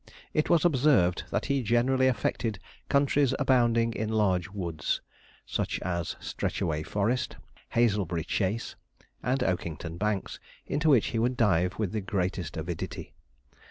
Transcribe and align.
It 0.33 0.49
was 0.49 0.65
observed 0.65 1.25
that 1.29 1.45
he 1.45 1.61
generally 1.61 2.07
affected 2.07 2.57
countries 2.89 3.35
abounding 3.37 3.93
in 3.93 4.09
large 4.09 4.49
woods, 4.49 4.99
such 5.45 5.79
as 5.81 6.15
Stretchaway 6.19 6.81
Forest, 6.81 7.35
Hazelbury 7.75 8.23
Chase, 8.25 8.75
and 9.21 9.43
Oakington 9.43 9.99
Banks, 9.99 10.39
into 10.65 10.89
which 10.89 11.09
he 11.09 11.19
would 11.19 11.37
dive 11.37 11.77
with 11.77 11.91
the 11.91 12.01
greatest 12.01 12.57
avidity. 12.57 13.13